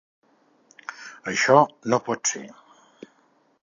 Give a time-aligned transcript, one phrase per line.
[1.33, 1.61] Això
[1.93, 2.47] no pot ser!